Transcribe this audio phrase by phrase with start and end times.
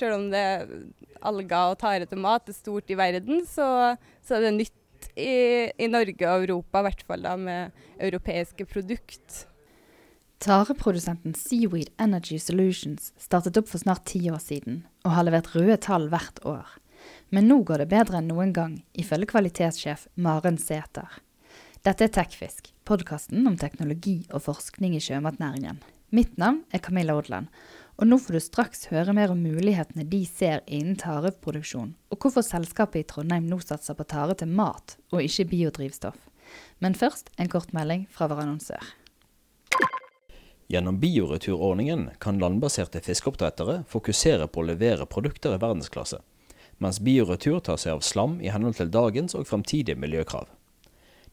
[0.00, 0.66] Selv om det er
[1.28, 5.68] alger og tare til mat er stort i verden, så, så er det nytt i,
[5.76, 9.44] i, Norge og Europa, i hvert fall da med europeiske produkt.
[10.40, 15.76] Tareprodusenten Seaweed Energy Solutions startet opp for snart ti år siden, og har levert røde
[15.84, 16.78] tall hvert år.
[17.32, 21.20] Men nå går det bedre enn noen gang, ifølge kvalitetssjef Maren Sæther.
[21.84, 25.80] Dette er Tekfisk, podkasten om teknologi og forskning i sjømatnæringen.
[26.12, 27.46] Mitt navn er Camilla Odland,
[28.00, 32.44] og nå får du straks høre mer om mulighetene de ser innen tareproduksjon, og hvorfor
[32.46, 36.16] selskapet i Trondheim nå satser på tare til mat og ikke biodrivstoff.
[36.80, 38.80] Men først en kort melding fra vår annonsør.
[40.70, 46.22] Gjennom bioreturordningen kan landbaserte fiskeoppdrettere fokusere på å levere produkter i verdensklasse,
[46.80, 50.48] mens bioretur tar seg av slam i henhold til dagens og fremtidige miljøkrav.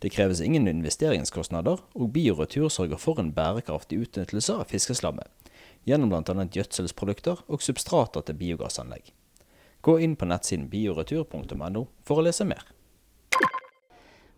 [0.04, 5.32] Det kreves ingen investeringskostnader, og bioretur sørger for en bærekraftig utnyttelse av fiskeslammet,
[5.88, 6.48] gjennom bl.a.
[6.52, 9.14] gjødselsprodukter og substrater til biogassanlegg.
[9.86, 12.66] Gå inn på nettsiden bioretur.no for å lese mer.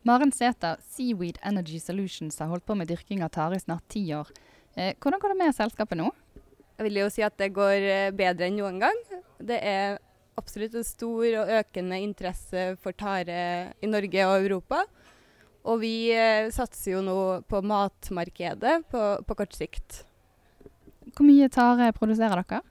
[0.08, 4.06] Maren Sæther, Seaweed Energy Solutions, har holdt på med dyrking av tare i snart ti
[4.16, 4.30] år.
[4.76, 6.12] Eh, hvordan går det med selskapet nå?
[6.78, 9.02] Jeg vil jo si at det går eh, bedre enn noen gang.
[9.44, 9.98] Det er
[10.40, 14.86] absolutt en stor og økende interesse for tare i Norge og Europa.
[15.68, 17.20] Og vi eh, satser jo nå
[17.50, 20.06] på matmarkedet på, på kort sikt.
[21.16, 22.62] Hvor mye tare produserer dere?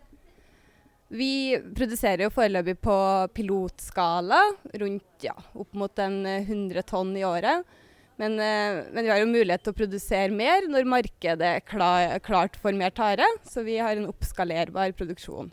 [1.09, 2.95] Vi produserer jo foreløpig på
[3.33, 4.43] pilotskala,
[4.83, 7.65] rundt ja, opp mot en 100 tonn i året.
[8.19, 12.19] Men, eh, men, vi har jo mulighet til å produsere mer når markedet er klar,
[12.19, 13.25] klart for mer tare.
[13.47, 15.53] Så vi har en oppskalerbar produksjon.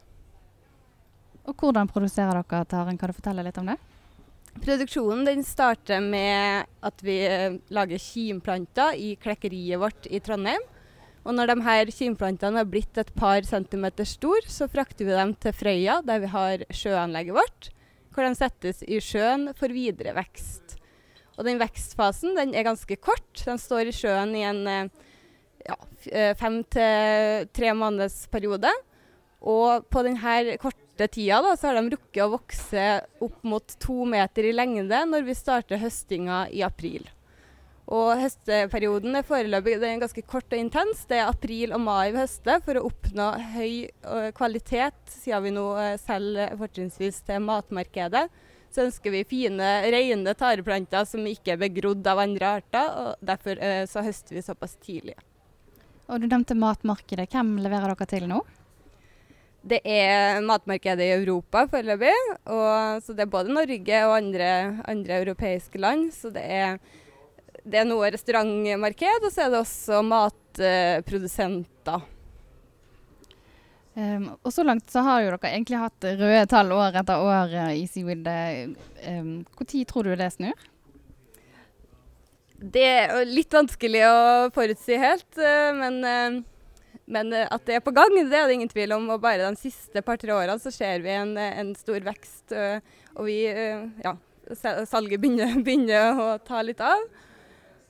[1.45, 2.97] Og Hvordan produserer dere taren?
[2.97, 3.77] Kan du fortelle litt om det?
[4.65, 10.63] Produksjonen den starter med at vi eh, lager kimplanter i klekkeriet vårt i Trondheim.
[11.25, 15.33] Og når de her kimplantene har blitt et par centimeter store, så frakter vi dem
[15.41, 17.69] til Frøya, der vi har sjøanlegget vårt,
[18.13, 20.77] hvor de settes i sjøen for videre vekst.
[21.35, 23.27] Og den vekstfasen den er ganske kort.
[23.41, 24.93] Den står i sjøen i en eh,
[25.65, 25.77] ja,
[26.11, 28.71] eh, fem til tre måneders periode.
[29.45, 32.85] Og på denne korte tida da, så har de rukket å vokse
[33.25, 37.09] opp mot to meter i lengde når vi starter høstinga i april.
[37.93, 41.03] Og høsteperioden er foreløpig er ganske kort og intens.
[41.05, 45.53] Det er april og mai vi høster for å oppnå høy uh, kvalitet, siden vi
[45.53, 48.25] nå uh, selger fortrinnsvis til matmarkedet.
[48.73, 52.89] Så ønsker vi fine, rene tareplanter som ikke er begrodd av andre arter.
[52.89, 55.17] og Derfor uh, så høster vi såpass tidlig.
[56.09, 57.29] Og Du nevnte matmarkedet.
[57.29, 58.41] Hvem leverer dere til nå?
[59.65, 62.13] Det er matmarkedet i Europa foreløpig.
[63.01, 64.49] Så det er både Norge og andre,
[64.85, 66.11] andre europeiske land.
[66.13, 66.77] Så det er
[67.65, 72.03] det er noe restaurantmarked, og så er det også matprodusenter.
[73.95, 77.53] Um, og så langt så har jo dere egentlig hatt røde tall år etter år
[77.77, 78.27] i Seaweed.
[79.07, 80.65] Um, Når tror du det snur?
[82.59, 84.17] Det er litt vanskelig å
[84.55, 88.73] forutsi helt, uh, men, uh, men at det er på gang, det er det ingen
[88.73, 89.07] tvil om.
[89.15, 92.51] Og bare de siste par-tre årene så ser vi en, en stor vekst.
[93.15, 93.45] og vi,
[94.03, 94.17] ja,
[94.91, 96.99] salget begynner, begynner å ta litt av.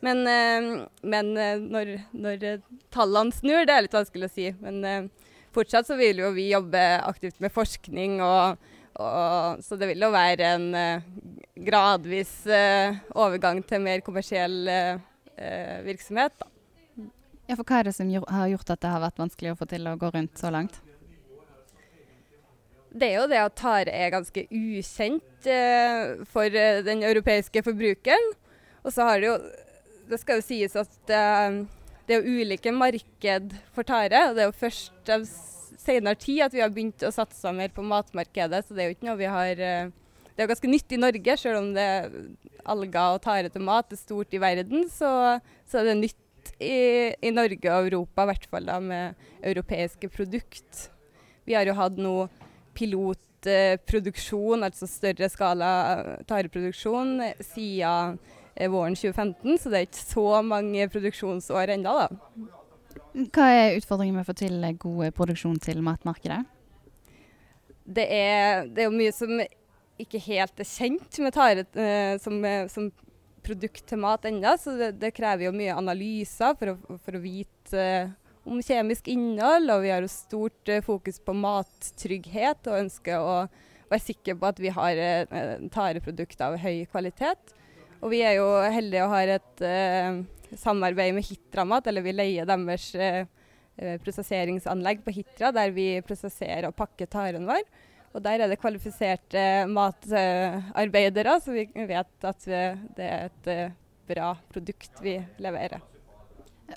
[0.04, 2.46] Men, eh, men eh, når, når,
[2.94, 4.50] tallene snur, det er litt vanskelig å si.
[4.62, 9.94] Men eh, fortsatt så vil jo vi jobbe aktivt med forskning, og, og, så det
[9.94, 10.68] vil jo være en
[11.66, 12.42] gradvis
[13.16, 14.58] overgang til mer kommersiell
[15.86, 16.36] virksomhet.
[16.42, 16.50] Da.
[17.48, 19.68] Ja, for Hva er det som har gjort at det har vært vanskelig å få
[19.72, 20.82] til å gå rundt så langt?
[22.96, 26.52] Det er jo det at tare er ganske ukjent eh, for
[26.88, 28.34] den europeiske forbrukeren.
[28.86, 29.36] Og så har det jo
[30.10, 31.66] det skal jo sies at uh,
[32.06, 34.30] det er jo ulike marked for tare.
[34.30, 35.26] og Det er jo først av
[35.86, 38.66] senere tid at vi har begynt å satse mer på matmarkedet.
[38.66, 39.94] Så det er jo ikke noe vi har uh,
[40.36, 41.90] Det er ganske nytt i Norge, selv om det
[42.66, 44.90] alger og tare til mat er stort i verden.
[44.91, 45.09] Så,
[45.70, 46.76] så er det nytt i,
[47.16, 50.90] i, Norge og Europa, i hvert fall da, med europeiske produkt.
[51.47, 52.28] Vi har jo hatt noe
[52.76, 55.70] pilotproduksjon, altså større skala
[56.28, 57.22] tareproduksjon,
[57.53, 58.34] siden Eh,
[58.72, 62.53] våren 2015, så det er ikke så mange produksjonsår ennå, da.
[63.35, 66.41] Hva er utfordringen med å få til god produksjon til matmarkedet?
[67.85, 69.31] Det er, det er jo mye som
[70.02, 72.40] ikke helt er kjent med tare eh, som,
[72.72, 72.90] som,
[73.46, 77.22] produkt til mat ennå, så det, det, krever jo mye analyser for å, for å
[77.22, 78.09] vite eh,
[78.46, 79.69] om kjemisk innhold.
[79.69, 83.35] Og vi har jo stort eh, fokus på mattrygghet og ønsker å
[83.91, 87.53] være sikre på at vi har eh, tareprodukter av høy kvalitet.
[88.03, 90.22] Og vi er jo heldige og har et eh,
[90.59, 93.26] samarbeid med Hitramat, eller vi leier deres eh,
[93.78, 97.64] eh, prosesseringsanlegg på Hitra, der vi prosesserer og pakker taren vår.
[98.16, 102.62] Og der er det kvalifiserte matarbeidere, så vi vet at vi,
[102.96, 103.74] det er et uh,
[104.08, 105.82] bra produkt vi leverer.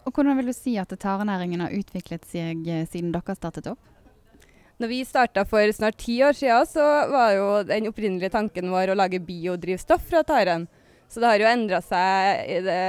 [0.03, 3.79] Og Hvordan vil du si at tarenæringen har utviklet seg eh, siden dere startet opp?
[4.79, 8.93] Når vi starta for snart ti år siden, så var jo den opprinnelige tanken vår
[8.93, 10.69] å lage biodrivstoff fra taren.
[11.08, 12.81] Så det har jo endra seg i det,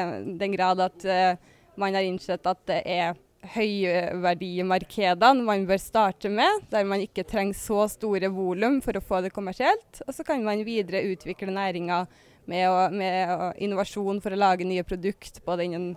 [0.42, 1.39] den grad at uh,
[1.80, 3.18] man har innsett at det er
[3.54, 9.21] høyverdimarkedene man bør starte med, der man ikke trenger så store volum for å få
[9.24, 10.01] det kommersielt.
[10.06, 12.04] Og så kan man videre utvikle næringa
[12.50, 15.94] med, med, innovasjon for å lage nye produkt, både innen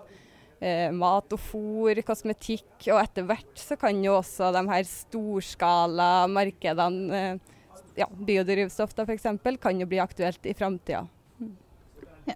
[0.60, 2.76] eh, mat og fôr, kosmetikk.
[2.92, 7.58] Og etter hvert så kan jo også de her storskala markedene, eh,
[7.98, 9.26] ja, biodrivstoff da f.eks.,
[9.60, 11.02] kan jo bli aktuelt i framtida.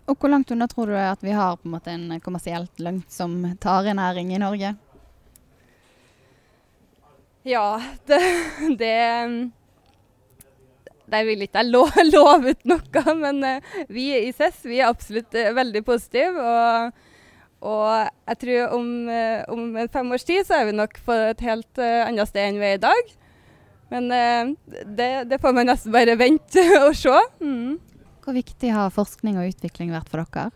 [0.07, 4.39] Og Hvor langt unna tror du at vi har en en kommersielt lønnsom tarenæring i
[4.39, 4.75] Norge?
[7.47, 8.21] Ja, det,
[8.79, 9.53] det
[11.07, 14.91] de vil ikke jeg lov, love ut noe, men uh, vi i SES vi er
[14.91, 16.43] absolutt uh, veldig positive.
[16.43, 17.05] Og,
[17.67, 21.47] og, jeg tror om, uh, om, fem års tid så er vi nok på et
[21.47, 23.15] helt annet sted enn vi er i dag.
[23.87, 24.11] Men
[24.99, 27.21] det, det, får man nesten bare vente og se.
[27.39, 27.77] Mm.
[28.27, 30.49] Hvor viktig har forskning og utvikling vært for dere?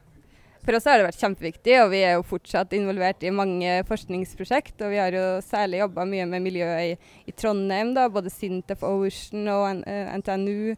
[0.60, 4.74] For oss har det vært kjempeviktig, og vi er jo fortsatt involvert i mange forskningsprosjekt.
[4.82, 8.82] Og vi har jo særlig jobba mye med miljøet i, i, Trondheim, da, både Sintef
[8.84, 10.74] Ocean og NTNU.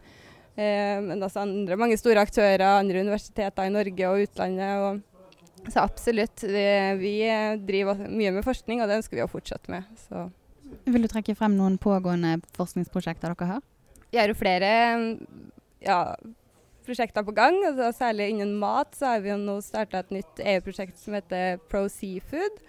[0.53, 4.85] Eh, men også andre, mange store aktører, andre universiteter i Norge og utlandet.
[4.85, 6.45] Og, så absolutt.
[6.45, 6.67] Vi,
[7.01, 7.15] vi,
[7.65, 9.89] driver mye med forskning, og det ønsker vi å fortsette med.
[10.05, 10.27] Så.
[10.85, 13.67] Vil du trekke frem noen pågående forskningsprosjekter dere har?
[14.13, 14.71] Vi har jo flere
[15.83, 15.99] ja,
[16.85, 17.57] prosjekter på gang.
[17.67, 21.57] Altså, særlig innen mat så har vi jo nå starta et nytt EU-prosjekt som heter
[21.71, 22.61] Pro Seafood.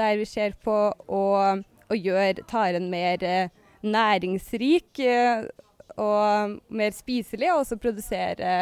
[0.00, 1.24] Der vi ser på å,
[1.60, 3.52] å gjøre taren mer eh,
[3.82, 5.44] næringsrik eh,
[6.00, 8.52] og mer spiselig, og også produsere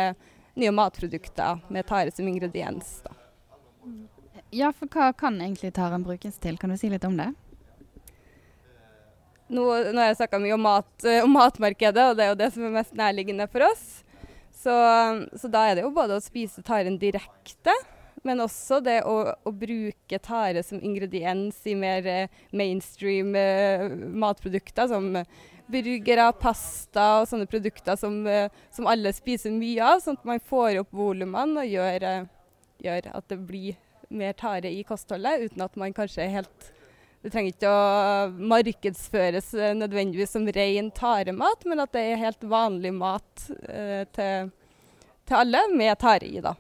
[0.59, 2.99] nye matprodukter med tare som ingrediens.
[3.05, 3.15] Da.
[4.51, 6.59] Ja, for hva kan egentlig taren brukes til?
[6.59, 7.31] Kan du si litt om det?
[9.51, 12.39] Nå, nå har jeg snakka mye om, mat, eh, om matmarkedet, og det er jo
[12.39, 13.85] det som er mest nærliggende for oss.
[14.61, 14.75] Så,
[15.41, 17.73] så, da er det jo både å spise taren direkte,
[18.27, 24.91] men også det å, å bruke tare som ingrediens i mer eh, mainstream eh, matprodukter,
[24.91, 25.15] som
[25.71, 30.43] burgere, pasta og sånne produkter som, eh, som, alle spiser mye av, sånn at man
[30.51, 32.29] får opp volumene og gjør, eh,
[32.85, 33.81] gjør, at det blir
[34.11, 36.71] mer tare i kostholdet, uten at man kanskje er helt
[37.21, 42.47] det trenger ikke å markedsføres eh, nødvendigvis som ren taremat, men at det er helt
[42.49, 44.49] vanlig mat eh, til,
[45.29, 46.41] til, alle med tare i.
[46.41, 46.55] da.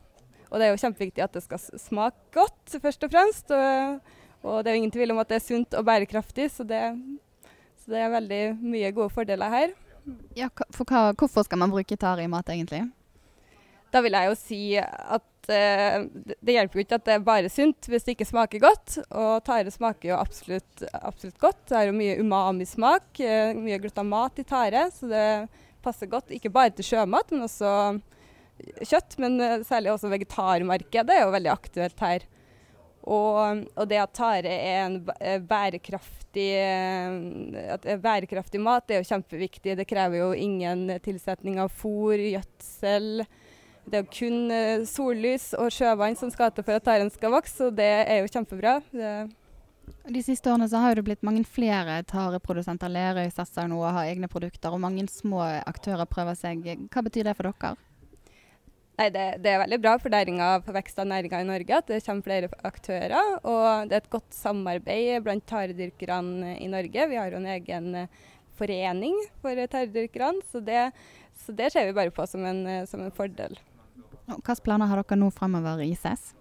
[0.50, 3.54] Og det er jo kjempeviktig at det skal smake godt, først og fremst.
[3.56, 4.12] Og,
[4.44, 6.82] og det er jo ingen tvil om at det er sunt og bærekraftig, så det,
[7.80, 9.76] så det er veldig mye gode fordeler her.
[10.36, 12.84] Ja, for hva, Hvorfor skal man bruke tare i mat, egentlig?
[13.90, 17.50] Da vil jeg jo si at uh, det hjelper jo ikke at det er bare
[17.52, 18.98] sunt hvis det ikke smaker godt.
[19.10, 21.64] Og tare smaker jo absolutt, absolutt godt.
[21.68, 24.86] Det har jo mye umami-smak, uh, mye glutamat i tare.
[24.94, 25.26] Så det
[25.84, 27.72] passer godt ikke bare til sjømat, men også
[28.86, 29.18] kjøtt.
[29.22, 32.28] Men uh, særlig også vegetarmarkedet er jo veldig aktuelt her.
[33.00, 34.98] Og, og, det at tare er en
[35.48, 36.50] bærekraftig,
[38.04, 39.78] bærekraftig mat, det er jo kjempeviktig.
[39.78, 43.24] Det krever jo ingen tilsetning av fôr, gjødsel.
[43.88, 47.70] Det er kun uh, sollys og sjøvann som skal til for at taren skal vokse,
[47.70, 48.80] og det er jo kjempebra.
[48.92, 49.12] Det
[50.10, 52.90] de siste årene så har det blitt mange flere tareprodusenter.
[52.92, 56.66] Lerøy satser nå og har egne produkter, og mange små aktører prøver seg.
[56.90, 57.76] Hva betyr det for dere?
[59.00, 60.12] Nei, det, det, er veldig bra for,
[60.66, 63.38] for vekst av næringa i Norge at det kommer flere aktører.
[63.48, 67.08] Og det er et godt samarbeid blant taredyrkerne i Norge.
[67.08, 68.20] Vi har jo en egen eh,
[68.60, 70.60] forening for taredyrkerne, så,
[71.40, 73.56] så det, ser vi bare på som en, eh, som en fordel.
[74.26, 76.34] Hvilke planer har dere nå fremover i SES?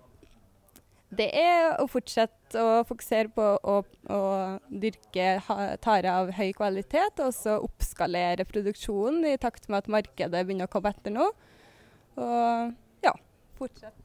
[1.10, 3.80] Det er å fortsette å fokusere på å,
[4.14, 4.20] å
[4.70, 5.30] dyrke
[5.82, 10.74] tare av høy kvalitet, og så oppskalere produksjonen i takt med at markedet begynner å
[10.76, 11.32] komme etter nå.
[12.20, 13.16] Og ja,
[13.58, 14.00] fortsette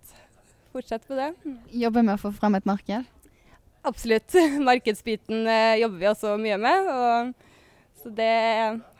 [0.74, 1.32] fortsett på det.
[1.44, 3.10] Jobber Jobbe med å få frem et marked?
[3.86, 4.34] Absolutt.
[4.68, 6.88] Markedsbiten eh, jobber vi også mye med.
[6.90, 7.34] Og,
[8.02, 8.30] så det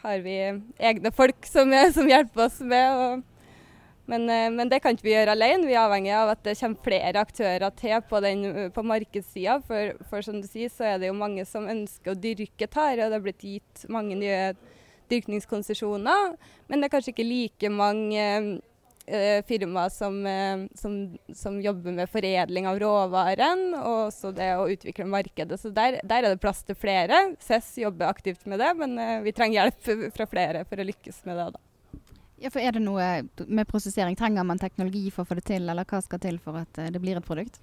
[0.05, 0.37] har vi
[0.79, 3.01] egne folk som, som hjelper oss med.
[3.01, 3.34] Og,
[4.07, 5.69] men, eh, men, det kan ikke vi gjøre alene.
[5.69, 8.21] Vi er avhengig av at det kommer flere aktører til på,
[8.77, 9.59] på markedssida.
[9.65, 13.01] For, for, som du sier, så er det jo mange som ønsker å dyrke tare,
[13.01, 14.53] og det har blitt gitt mange nye
[15.13, 16.37] dyrkningskonsesjoner.
[16.69, 18.29] Men det er kanskje ikke like mange
[19.07, 20.99] eh, firmaer som, eh, som,
[21.33, 25.61] som, jobber med foredling av råvaren, og også det å utvikle markedet.
[25.61, 27.31] Så der, der er det plass til flere.
[27.45, 31.25] SES jobber aktivt med det, men eh, vi trenger hjelp fra flere for å lykkes
[31.29, 31.55] med det.
[31.57, 31.71] da.
[32.43, 33.05] Ja, for Er det noe
[33.47, 34.17] med prosessering?
[34.19, 37.01] Trenger man teknologi for å få det til, eller hva skal til for at det
[37.03, 37.61] blir et produkt?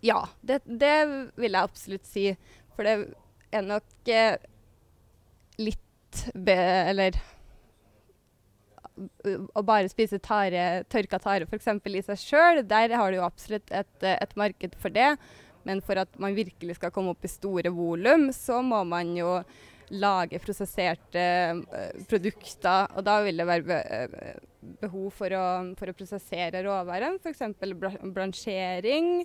[0.00, 0.96] Ja, det, det
[1.36, 2.30] vil jeg absolutt si.
[2.76, 2.94] For det
[3.52, 4.38] er nok eh,
[5.60, 6.56] litt be,
[6.90, 7.18] Eller
[9.54, 11.68] å bare spise tare, tørka tare f.eks.
[11.86, 15.14] i seg sjøl, der har du jo absolutt et, et, marked for det.
[15.64, 19.38] Men for at man virkelig skal komme opp i store volum, så må man jo
[19.90, 21.24] lage prosesserte
[21.60, 22.90] uh, produkter.
[22.96, 24.40] Og da vil det være uh,
[24.82, 25.44] behov for å,
[25.78, 27.46] for å prosessere råværen, f.eks.
[28.14, 29.22] blansjering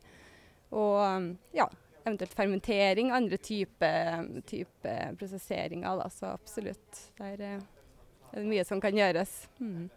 [0.75, 1.67] og ja,
[2.05, 3.11] eventuelt fermentering.
[3.15, 6.01] Andre typer type prosesseringer.
[6.01, 7.03] Da, så absolutt.
[7.19, 7.59] Der, er
[8.35, 9.45] det er mye som kan gjøres.
[9.63, 9.87] Mm.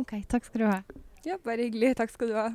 [0.00, 0.80] OK, takk skal du ha.
[1.24, 1.94] Ja, bare hyggelig.
[2.00, 2.50] Takk skal du ha.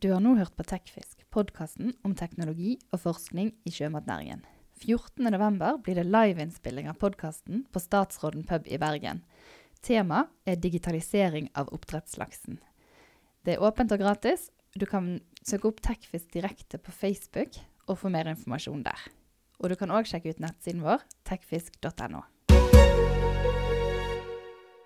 [0.00, 4.46] Du har nå hørt på Tekfisk, podkasten om teknologi og forskning i sjømatnæringen.
[4.80, 9.20] 14.11 blir det liveinnspilling av podkasten på Statsråden pub i Bergen.
[9.84, 12.58] Tema er digitalisering av oppdrettslaksen.
[13.44, 14.48] Det er åpent og gratis.
[14.76, 19.08] Du kan søke opp Tekfisk direkte på Facebook og få mer informasjon der.
[19.60, 22.24] Og du kan òg sjekke ut nettsiden vår tekfisk.no.